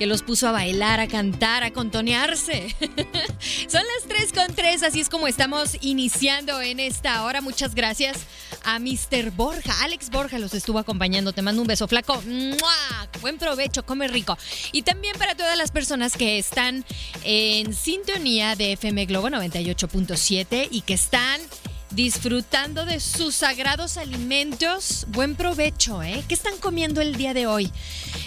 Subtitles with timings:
[0.00, 2.74] que los puso a bailar, a cantar, a contonearse.
[3.68, 7.42] Son las 3 con 3, así es como estamos iniciando en esta hora.
[7.42, 8.16] Muchas gracias
[8.64, 9.30] a Mr.
[9.30, 9.74] Borja.
[9.82, 11.34] Alex Borja los estuvo acompañando.
[11.34, 12.18] Te mando un beso flaco.
[12.22, 13.08] ¡Mua!
[13.20, 14.38] Buen provecho, come rico.
[14.72, 16.82] Y también para todas las personas que están
[17.22, 21.42] en sintonía de FM Globo 98.7 y que están
[21.90, 25.06] disfrutando de sus sagrados alimentos.
[25.08, 26.24] Buen provecho, ¿eh?
[26.28, 27.70] ¿Qué están comiendo el día de hoy?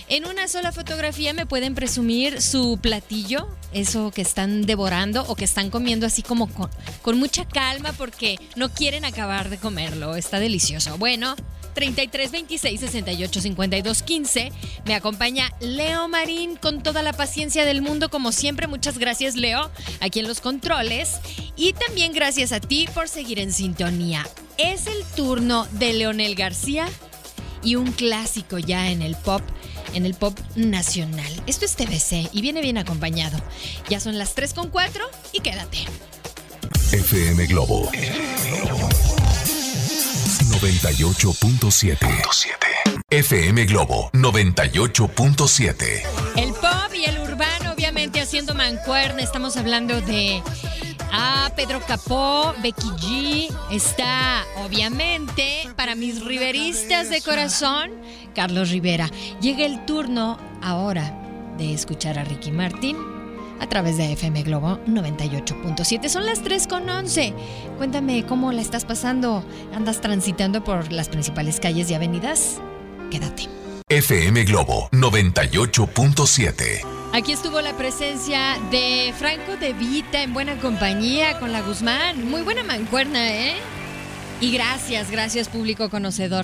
[0.10, 5.46] En una sola fotografía me pueden presumir su platillo, eso que están devorando o que
[5.46, 6.70] están comiendo así como con,
[7.02, 10.16] con mucha calma porque no quieren acabar de comerlo.
[10.16, 10.98] Está delicioso.
[10.98, 11.36] Bueno.
[11.74, 14.52] 33 26 68 52 15.
[14.86, 18.68] Me acompaña Leo Marín con toda la paciencia del mundo, como siempre.
[18.68, 21.20] Muchas gracias, Leo, aquí en los controles.
[21.56, 24.28] Y también gracias a ti por seguir en sintonía.
[24.58, 26.88] Es el turno de Leonel García
[27.64, 29.42] y un clásico ya en el pop.
[29.94, 31.32] En el pop nacional.
[31.46, 33.38] Esto es TBC y viene bien acompañado.
[33.90, 35.86] Ya son las 3 con 4 y quédate.
[36.92, 37.90] FM Globo
[40.64, 42.08] 98.7.
[43.10, 45.76] FM Globo 98.7.
[46.38, 49.22] El pop y el urbano, obviamente, haciendo mancuerna.
[49.22, 50.42] Estamos hablando de
[51.12, 53.54] a Pedro Capó, Becky G.
[53.72, 57.92] Está, obviamente, para mis riveristas de corazón,
[58.34, 59.12] Carlos Rivera.
[59.42, 61.14] Llega el turno ahora
[61.58, 63.13] de escuchar a Ricky Martín
[63.64, 66.10] a través de FM Globo 98.7.
[66.10, 67.34] Son las 3 con 11.
[67.78, 69.44] Cuéntame cómo la estás pasando.
[69.74, 72.60] ¿Andas transitando por las principales calles y avenidas?
[73.10, 73.48] Quédate.
[73.90, 76.86] FM Globo 98.7.
[77.14, 82.30] Aquí estuvo la presencia de Franco De Vita en buena compañía con la Guzmán.
[82.30, 83.56] Muy buena mancuerna, ¿eh?
[84.44, 86.44] Y gracias, gracias público conocedor.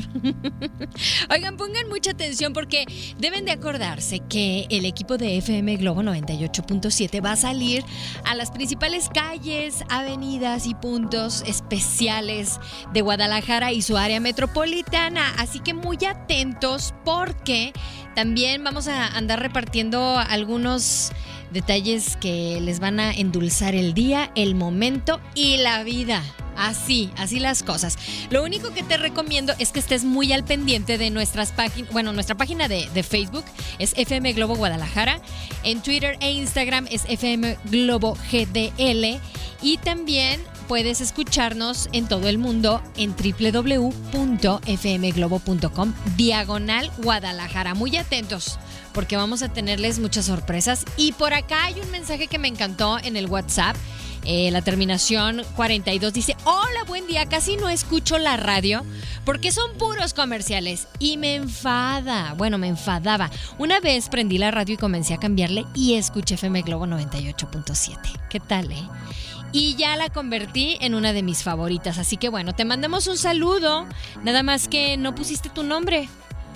[1.30, 2.86] Oigan, pongan mucha atención porque
[3.18, 7.84] deben de acordarse que el equipo de FM Globo 98.7 va a salir
[8.24, 12.62] a las principales calles, avenidas y puntos especiales
[12.94, 15.34] de Guadalajara y su área metropolitana.
[15.38, 17.74] Así que muy atentos porque
[18.16, 21.12] también vamos a andar repartiendo algunos
[21.52, 26.24] detalles que les van a endulzar el día, el momento y la vida.
[26.59, 27.97] Así, así las cosas.
[28.30, 32.12] Lo único que te recomiendo es que estés muy al pendiente de nuestras páginas, bueno,
[32.12, 33.46] nuestra página de, de, Facebook
[33.80, 35.22] es FM Globo Guadalajara,
[35.64, 39.20] en Twitter e Instagram es FM Globo GDL
[39.62, 47.74] y también puedes escucharnos en todo el mundo en www.fmglobo.com diagonal Guadalajara.
[47.74, 48.59] Muy atentos
[48.94, 50.86] porque vamos a tenerles muchas sorpresas.
[50.97, 53.76] Y por acá hay un mensaje que me encantó en el WhatsApp.
[54.25, 58.85] Eh, la terminación 42 dice, hola, buen día, casi no escucho la radio
[59.25, 63.29] porque son puros comerciales y me enfada, bueno, me enfadaba.
[63.58, 67.97] Una vez prendí la radio y comencé a cambiarle y escuché FM Globo 98.7.
[68.29, 68.88] ¿Qué tal, eh?
[69.52, 73.18] Y ya la convertí en una de mis favoritas, así que bueno, te mandamos un
[73.18, 73.88] saludo,
[74.24, 76.08] nada más que no pusiste tu nombre.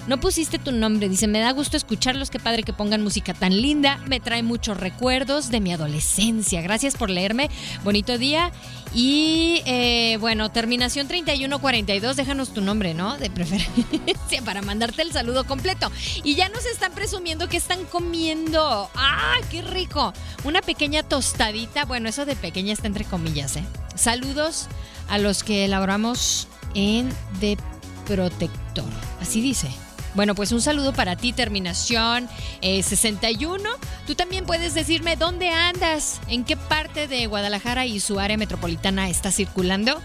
[0.05, 3.61] No pusiste tu nombre, dice, me da gusto escucharlos, qué padre que pongan música tan
[3.61, 6.61] linda, me trae muchos recuerdos de mi adolescencia.
[6.61, 7.49] Gracias por leerme,
[7.85, 8.51] bonito día.
[8.93, 13.17] Y eh, bueno, terminación 3142, déjanos tu nombre, ¿no?
[13.17, 15.89] De preferencia para mandarte el saludo completo.
[16.25, 18.89] Y ya nos están presumiendo que están comiendo.
[18.95, 20.11] ¡Ah, qué rico!
[20.43, 23.63] Una pequeña tostadita, bueno, eso de pequeña está entre comillas, ¿eh?
[23.95, 24.67] Saludos
[25.07, 27.09] a los que elaboramos en
[27.39, 27.57] De
[28.05, 28.89] Protector,
[29.21, 29.69] así dice.
[30.15, 32.29] Bueno, pues un saludo para ti, terminación
[32.61, 33.63] eh, 61.
[34.05, 39.09] Tú también puedes decirme dónde andas, en qué parte de Guadalajara y su área metropolitana
[39.09, 40.01] estás circulando.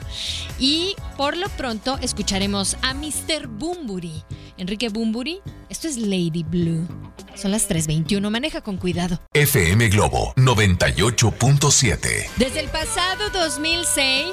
[0.59, 3.47] Y por lo pronto escucharemos a Mr.
[3.49, 4.23] Bumburi.
[4.57, 6.87] Enrique Bumburi, esto es Lady Blue.
[7.35, 8.29] Son las 3.21.
[8.31, 9.21] Maneja con cuidado.
[9.33, 12.31] FM Globo 98.7.
[12.37, 14.27] Desde el pasado 2006,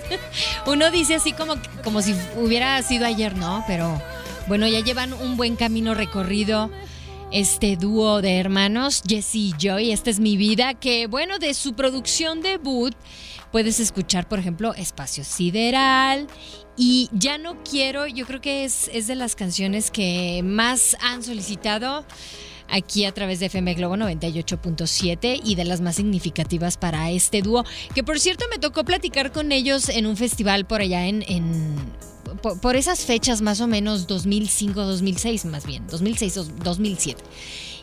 [0.66, 3.64] uno dice así como, como si hubiera sido ayer, ¿no?
[3.66, 4.00] Pero
[4.48, 6.70] bueno, ya llevan un buen camino recorrido
[7.32, 11.72] este dúo de hermanos, Jesse y Joy, Esta es mi vida, que bueno, de su
[11.72, 12.94] producción debut
[13.50, 16.26] puedes escuchar, por ejemplo, Espacio Sideral.
[16.76, 21.22] Y Ya no quiero, yo creo que es, es de las canciones que más han
[21.22, 22.04] solicitado
[22.68, 27.64] aquí a través de FM Globo 98.7 y de las más significativas para este dúo,
[27.94, 31.76] que por cierto me tocó platicar con ellos en un festival por allá en, en
[32.42, 37.22] por, esas fechas más o menos 2005, 2006 más bien, 2006, 2007.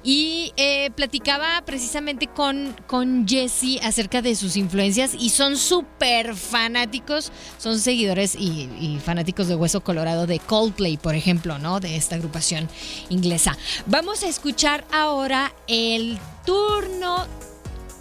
[0.01, 7.33] Y eh, platicaba precisamente con, con Jesse acerca de sus influencias y son súper fanáticos,
[7.57, 11.81] son seguidores y, fanáticos de Hueso Colorado de Coldplay, por ejemplo, ¿no?
[11.81, 12.69] De esta agrupación
[13.09, 13.57] inglesa.
[13.87, 17.25] Vamos a escuchar ahora el turno,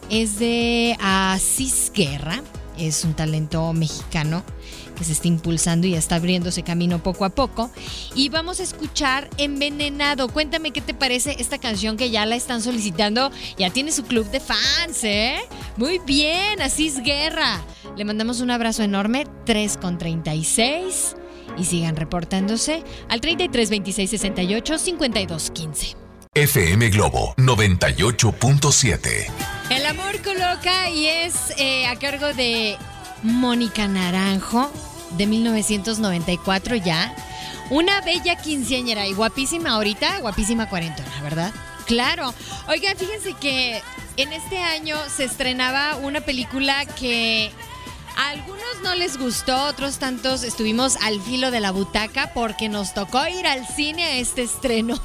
[0.09, 2.43] es de Asís Guerra,
[2.79, 4.45] es un talento mexicano
[4.99, 7.71] que se está impulsando y está abriéndose camino poco a poco.
[8.15, 10.29] Y vamos a escuchar Envenenado.
[10.29, 13.31] Cuéntame qué te parece esta canción que ya la están solicitando.
[13.57, 15.37] Ya tiene su club de fans, ¿eh?
[15.77, 17.63] Muy bien, así es guerra.
[17.97, 21.17] Le mandamos un abrazo enorme, 3 con 36.
[21.57, 25.97] Y sigan reportándose al 33 26 68 52 15.
[26.35, 29.27] FM Globo 98.7.
[29.71, 32.77] El amor coloca y es eh, a cargo de
[33.23, 34.71] Mónica Naranjo
[35.17, 37.15] de 1994 ya.
[37.71, 41.53] Una bella quinceañera y guapísima ahorita, guapísima cuarentona, ¿verdad?
[41.87, 42.35] Claro.
[42.69, 43.83] Oigan, fíjense que
[44.17, 47.53] en este año se estrenaba una película que
[48.17, 52.93] a algunos no les gustó, otros tantos estuvimos al filo de la butaca porque nos
[52.93, 55.01] tocó ir al cine a este estreno.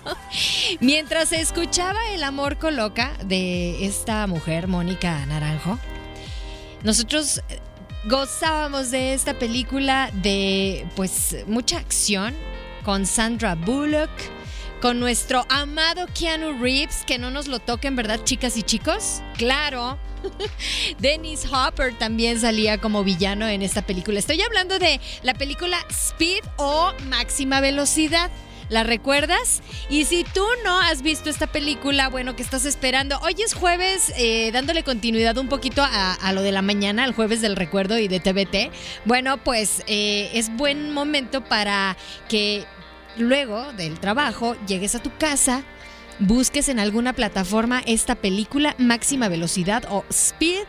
[0.80, 5.78] Mientras se escuchaba El amor coloca de esta mujer, Mónica Naranjo,
[6.82, 7.42] nosotros
[8.04, 12.34] gozábamos de esta película de pues mucha acción
[12.84, 14.10] con Sandra Bullock,
[14.80, 19.20] con nuestro amado Keanu Reeves, que no nos lo toquen, ¿verdad, chicas y chicos?
[19.36, 19.98] Claro.
[20.98, 24.18] Dennis Hopper también salía como villano en esta película.
[24.18, 28.30] Estoy hablando de la película Speed o Máxima Velocidad.
[28.70, 29.62] ¿La recuerdas?
[29.88, 33.18] Y si tú no has visto esta película, bueno, que estás esperando?
[33.18, 37.40] Hoy es jueves, eh, dándole continuidad un poquito a, lo de la mañana, al jueves
[37.40, 38.72] del recuerdo y de TBT.
[39.06, 41.96] Bueno, pues eh, es buen momento para
[42.28, 42.64] que
[43.16, 45.64] luego del trabajo llegues a tu casa,
[46.20, 50.62] busques en alguna plataforma esta película Máxima Velocidad o Speed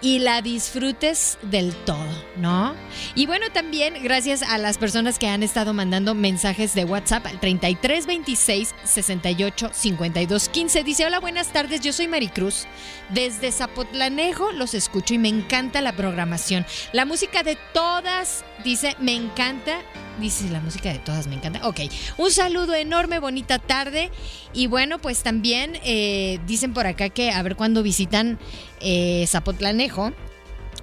[0.00, 2.06] y la disfrutes del todo,
[2.36, 2.74] ¿no?
[3.14, 7.40] Y bueno, también gracias a las personas que han estado mandando mensajes de WhatsApp al
[7.40, 10.84] 3326 68 52 15.
[10.84, 12.66] Dice: Hola, buenas tardes, yo soy Maricruz.
[13.10, 16.66] Desde Zapotlanejo los escucho y me encanta la programación.
[16.92, 19.80] La música de todas, dice, me encanta.
[20.20, 21.66] Dice la música de todas, me encanta.
[21.66, 21.80] Ok,
[22.16, 24.10] un saludo enorme, bonita tarde.
[24.52, 28.38] Y bueno, pues también eh, dicen por acá que a ver cuándo visitan
[28.80, 29.87] eh, Zapotlanejo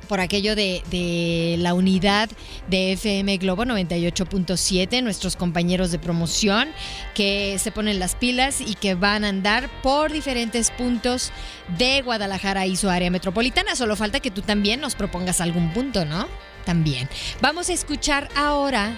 [0.05, 2.29] por aquello de, la unidad
[2.67, 6.69] de FM Globo 98.7, nuestros compañeros de promoción
[7.13, 11.31] que se ponen las pilas y que van a andar por diferentes puntos
[11.77, 13.75] de Guadalajara y su área metropolitana.
[13.75, 16.27] Solo falta que tú también nos propongas algún punto, ¿no?
[16.65, 17.09] También.
[17.41, 18.97] Vamos a escuchar ahora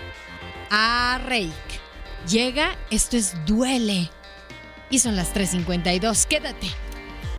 [0.70, 1.52] a Reik.
[2.30, 4.10] Llega, esto es Duele.
[4.90, 6.26] Y son las 3.52.
[6.26, 6.87] Quédate.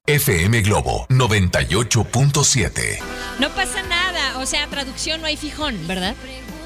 [0.08, 2.98] FM Globo 98.7.
[3.40, 6.16] No pasa nada, o sea, traducción no hay fijón, ¿verdad?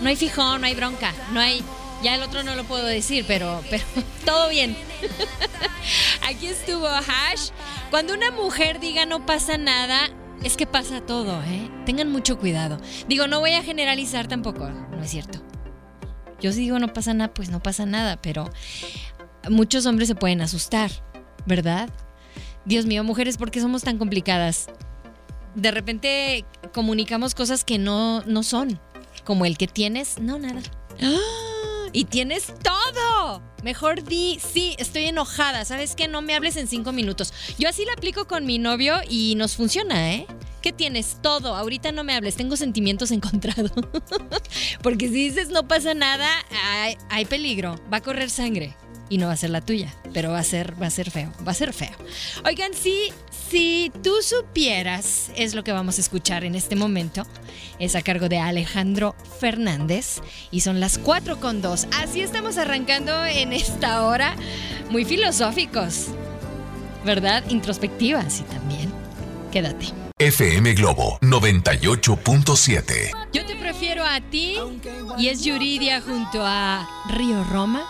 [0.01, 1.65] No hay fijón, no hay bronca, no hay...
[2.05, 3.83] Ya el otro no lo puedo decir, pero, pero
[4.25, 4.77] todo bien.
[6.29, 7.51] Aquí estuvo Hash.
[7.91, 10.09] Cuando una mujer diga no pasa nada,
[10.45, 11.69] es que pasa todo, ¿eh?
[11.85, 12.81] Tengan mucho cuidado.
[13.09, 15.43] Digo, no voy a generalizar tampoco, no es cierto.
[16.41, 18.49] Yo si digo no pasa nada, pues no pasa nada, pero
[19.51, 20.93] muchos hombres se pueden asustar,
[21.45, 21.91] ¿verdad?
[22.65, 24.69] Dios mío, mujeres, ¿por qué somos tan complicadas?
[25.55, 28.81] De repente comunicamos cosas que no, no son.
[29.25, 30.63] Como el que tienes, no, nada.
[31.01, 31.89] ¡Ah!
[31.93, 33.43] Y tienes todo.
[33.63, 35.65] Mejor di, sí, estoy enojada.
[35.65, 36.09] ¿Sabes qué?
[36.09, 37.35] No me hables en cinco minutos.
[37.59, 40.27] Yo así la aplico con mi novio y nos funciona, ¿eh?
[40.63, 41.19] ¿Qué tienes?
[41.21, 41.55] Todo.
[41.55, 42.37] Ahorita no me hables.
[42.37, 43.73] Tengo sentimientos encontrados.
[44.83, 46.29] Porque si dices no pasa nada,
[46.65, 47.79] hay, hay peligro.
[47.93, 48.75] Va a correr sangre
[49.13, 51.31] y no va a ser la tuya, pero va a ser, va a ser feo,
[51.47, 51.93] va a ser feo.
[52.47, 53.13] Oigan, sí,
[53.51, 57.27] si tú supieras, es lo que vamos a escuchar en este momento.
[57.79, 61.89] Es a cargo de Alejandro Fernández y son las 4 con 2.
[62.03, 64.35] Así estamos arrancando en esta hora,
[64.89, 66.07] muy filosóficos,
[67.05, 67.45] ¿verdad?
[67.51, 68.91] Introspectivas y también.
[69.53, 69.89] Quédate.
[70.19, 73.11] FM Globo 98.7.
[73.35, 74.57] Yo te prefiero a ti
[75.19, 77.85] y es Yuridia junto a Río Roma.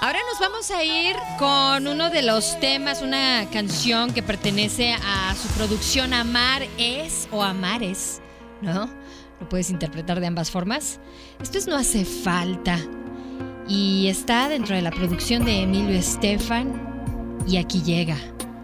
[0.00, 5.34] Ahora nos vamos a ir con uno de los temas, una canción que pertenece a
[5.34, 8.20] su producción Amar es o Amares,
[8.60, 8.90] ¿no?
[9.40, 11.00] Lo puedes interpretar de ambas formas.
[11.40, 12.78] Esto es No hace falta
[13.66, 18.16] y está dentro de la producción de Emilio Estefan y aquí llega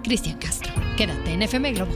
[0.02, 0.72] Cristian Castro.
[0.96, 1.92] Quédate en FM Globo.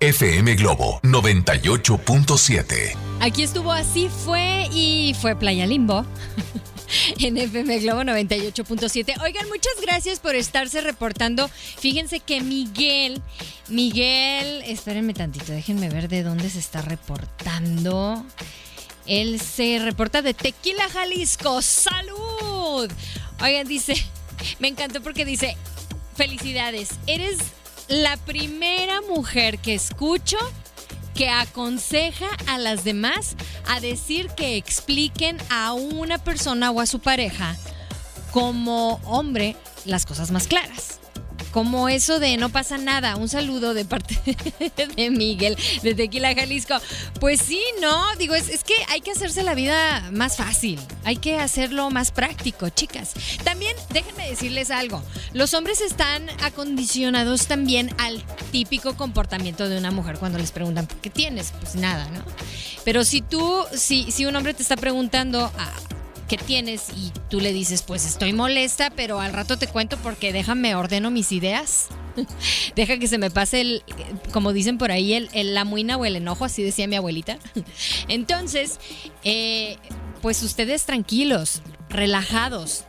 [0.00, 2.96] FM Globo 98.7.
[3.20, 6.04] Aquí estuvo Así fue y fue Playa Limbo.
[7.18, 9.20] en FM Globo 98.7.
[9.22, 11.48] Oigan, muchas gracias por estarse reportando.
[11.48, 13.22] Fíjense que Miguel,
[13.68, 18.24] Miguel, espérenme tantito, déjenme ver de dónde se está reportando.
[19.06, 21.62] Él se reporta de Tequila, Jalisco.
[21.62, 22.90] ¡Salud!
[23.40, 23.94] Oigan, dice,
[24.58, 25.56] me encantó porque dice,
[26.14, 27.38] felicidades, eres
[27.88, 30.36] la primera mujer que escucho
[31.18, 33.34] que aconseja a las demás
[33.66, 37.56] a decir que expliquen a una persona o a su pareja
[38.30, 41.00] como hombre las cosas más claras
[41.52, 43.16] como eso de no pasa nada.
[43.16, 44.18] Un saludo de parte
[44.96, 46.74] de Miguel de Tequila, Jalisco.
[47.20, 50.80] Pues sí, no, digo, es, es, que hay que hacerse la vida más fácil.
[51.04, 53.14] Hay que hacerlo más práctico, chicas.
[53.44, 55.02] También déjenme decirles algo.
[55.32, 61.10] Los hombres están acondicionados también al típico comportamiento de una mujer cuando les preguntan qué
[61.10, 61.52] tienes.
[61.60, 62.24] Pues nada, ¿no?
[62.84, 65.44] Pero si tú, si, si un hombre te está preguntando...
[65.56, 65.97] a
[66.28, 70.32] que tienes y tú le dices, pues estoy molesta, pero al rato te cuento porque
[70.32, 71.88] déjame ordeno mis ideas.
[72.76, 73.82] Deja que se me pase el,
[74.32, 77.38] como dicen por ahí, el, la muina o el enojo, así decía mi abuelita.
[78.08, 78.78] Entonces,
[79.24, 79.78] eh,
[80.20, 82.84] pues ustedes tranquilos, relajados,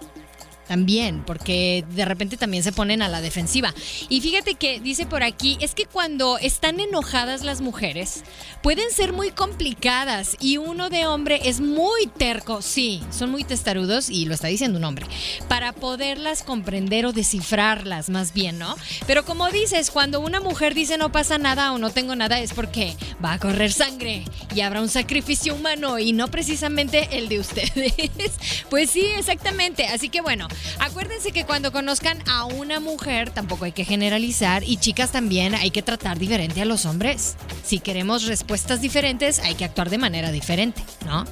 [0.69, 3.73] también, porque de repente también se ponen a la defensiva.
[4.07, 8.23] Y fíjate que dice por aquí, es que cuando están enojadas las mujeres,
[8.61, 14.11] pueden ser muy complicadas y uno de hombre es muy terco, sí, son muy testarudos
[14.11, 15.07] y lo está diciendo un hombre,
[15.47, 18.75] para poderlas comprender o descifrarlas más bien, ¿no?
[19.07, 22.53] Pero como dices, cuando una mujer dice no pasa nada o no tengo nada es
[22.53, 22.95] porque
[23.25, 24.23] va a correr sangre
[24.53, 27.93] y habrá un sacrificio humano y no precisamente el de ustedes.
[28.69, 29.87] Pues sí, exactamente.
[29.87, 30.47] Así que bueno,
[30.79, 35.71] Acuérdense que cuando conozcan a una mujer tampoco hay que generalizar y chicas también hay
[35.71, 37.35] que tratar diferente a los hombres.
[37.63, 41.25] Si queremos respuestas diferentes hay que actuar de manera diferente, ¿no?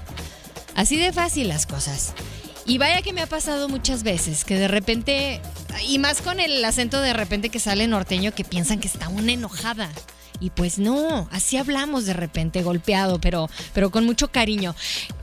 [0.76, 2.14] Así de fácil las cosas.
[2.66, 5.42] Y vaya que me ha pasado muchas veces que de repente,
[5.88, 9.32] y más con el acento de repente que sale norteño, que piensan que está una
[9.32, 9.90] enojada.
[10.40, 14.76] Y pues no, así hablamos de repente, golpeado, pero, pero con mucho cariño.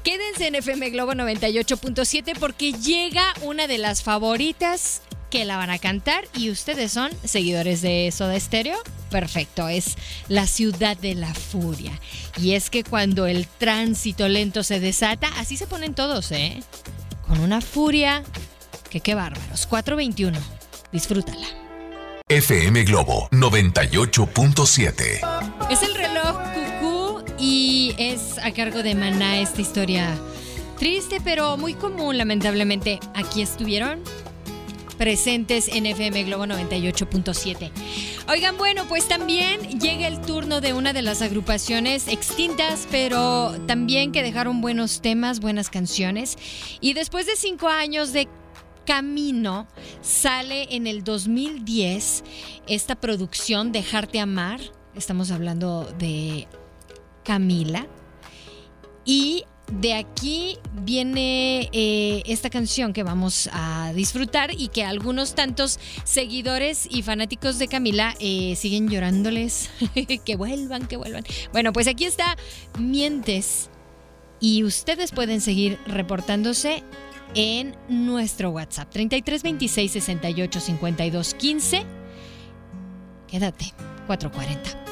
[0.03, 5.79] Quédense en FM Globo 98.7 porque llega una de las favoritas que la van a
[5.79, 8.79] cantar y ustedes son seguidores de Soda Stereo.
[9.11, 9.97] Perfecto, es
[10.29, 11.93] La ciudad de la furia.
[12.41, 16.63] Y es que cuando el tránsito lento se desata, así se ponen todos, ¿eh?
[17.27, 18.23] Con una furia
[18.91, 19.67] que qué bárbaros.
[19.67, 20.39] 421.
[20.93, 21.64] Disfrútala.
[22.31, 25.69] FM Globo 98.7.
[25.71, 30.17] Es el reloj cucú y es a cargo de Maná esta historia
[30.79, 32.99] triste pero muy común lamentablemente.
[33.13, 34.01] Aquí estuvieron
[34.97, 37.71] presentes en FM Globo 98.7.
[38.31, 44.13] Oigan, bueno, pues también llega el turno de una de las agrupaciones extintas, pero también
[44.13, 46.39] que dejaron buenos temas, buenas canciones.
[46.81, 48.29] Y después de cinco años de
[48.87, 49.67] Camino
[50.03, 52.25] sale en el 2010
[52.67, 54.61] esta producción Dejarte Amar.
[54.95, 56.47] Estamos hablando de
[57.25, 57.87] Camila.
[59.05, 65.81] Y de aquí viene eh, esta canción que vamos a disfrutar y que algunos tantos
[66.05, 69.71] seguidores y fanáticos de Camila eh, siguen llorándoles
[70.25, 71.25] que vuelvan, que vuelvan.
[71.53, 72.37] Bueno, pues aquí está
[72.79, 73.71] Mientes
[74.41, 76.83] y ustedes pueden seguir reportándose
[77.35, 81.85] en nuestro WhatsApp 33 26 68 52 15.
[83.29, 83.75] Quédate,
[84.07, 84.85] 440.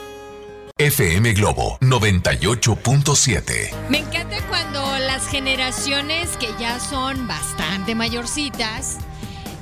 [0.78, 3.88] FM Globo 98.7.
[3.88, 8.98] Me encanta cuando las generaciones que ya son bastante mayorcitas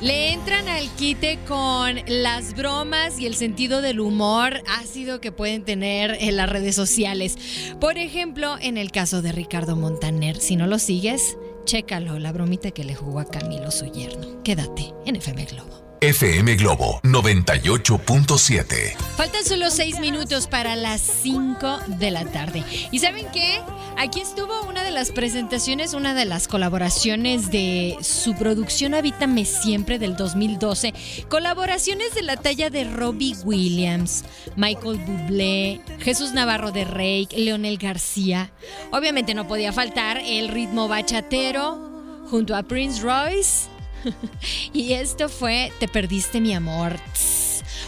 [0.00, 5.62] le entran al quite con las bromas y el sentido del humor ácido que pueden
[5.62, 7.36] tener en las redes sociales.
[7.80, 12.70] Por ejemplo, en el caso de Ricardo Montaner, si no lo sigues, Chécalo, la bromita
[12.70, 14.42] que le jugó a Camilo su yerno.
[14.42, 15.89] Quédate en FM Globo.
[16.02, 18.96] FM Globo 98.7.
[19.18, 22.64] Faltan solo seis minutos para las 5 de la tarde.
[22.90, 23.60] ¿Y saben qué?
[23.98, 29.98] Aquí estuvo una de las presentaciones, una de las colaboraciones de su producción Habítame Siempre
[29.98, 30.94] del 2012.
[31.28, 34.24] Colaboraciones de la talla de Robbie Williams,
[34.56, 38.52] Michael Bublé, Jesús Navarro de Rey, Leonel García.
[38.90, 43.68] Obviamente no podía faltar el ritmo bachatero junto a Prince Royce
[44.72, 46.98] y esto fue Te perdiste mi amor.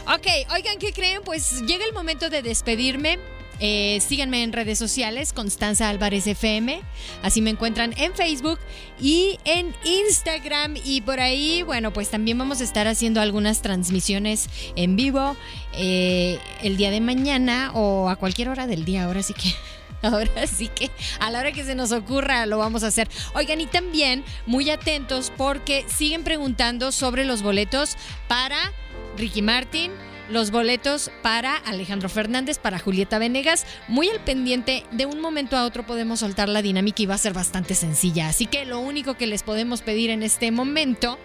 [0.07, 1.23] Ok, oigan, ¿qué creen?
[1.25, 3.19] Pues llega el momento de despedirme.
[3.65, 6.81] Eh, síganme en redes sociales, Constanza Álvarez FM.
[7.23, 8.59] Así me encuentran en Facebook
[9.01, 10.75] y en Instagram.
[10.85, 15.37] Y por ahí, bueno, pues también vamos a estar haciendo algunas transmisiones en vivo
[15.75, 19.05] eh, el día de mañana o a cualquier hora del día.
[19.05, 19.55] Ahora sí que
[20.13, 20.91] Ahora sí que
[21.21, 23.09] a la hora que se nos ocurra lo vamos a hacer.
[23.35, 27.97] Oigan, y también muy atentos porque siguen preguntando sobre los boletos
[28.29, 28.73] para
[29.17, 29.93] Ricky Martin.
[30.31, 33.67] Los boletos para Alejandro Fernández, para Julieta Venegas.
[33.89, 37.19] Muy al pendiente, de un momento a otro podemos soltar la dinámica y va a
[37.19, 38.29] ser bastante sencilla.
[38.29, 41.19] Así que lo único que les podemos pedir en este momento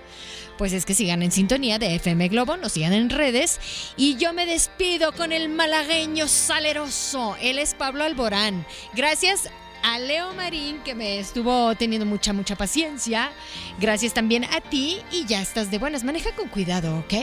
[0.57, 3.59] pues es que sigan en sintonía de FM Globo, nos sigan en redes.
[3.95, 7.35] Y yo me despido con el malagueño saleroso.
[7.41, 8.65] Él es Pablo Alborán.
[8.93, 9.49] Gracias
[9.83, 13.31] a Leo Marín, que me estuvo teniendo mucha, mucha paciencia.
[13.79, 16.03] Gracias también a ti y ya estás de buenas.
[16.03, 17.13] Maneja con cuidado, ¿ok?